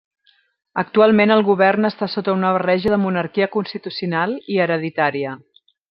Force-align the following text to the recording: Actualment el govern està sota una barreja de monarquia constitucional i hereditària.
Actualment 0.81 1.33
el 1.35 1.43
govern 1.49 1.85
està 1.91 2.09
sota 2.15 2.35
una 2.39 2.55
barreja 2.57 2.95
de 2.95 2.99
monarquia 3.05 3.49
constitucional 3.59 4.35
i 4.57 4.63
hereditària. 4.67 5.37